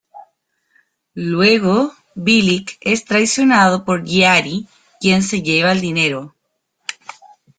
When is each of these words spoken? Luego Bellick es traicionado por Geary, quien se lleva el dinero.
Luego 1.13 1.91
Bellick 2.15 2.79
es 2.81 3.05
traicionado 3.05 3.85
por 3.85 4.03
Geary, 4.03 4.67
quien 4.99 5.21
se 5.21 5.43
lleva 5.43 5.73
el 5.73 5.79
dinero. 5.79 6.33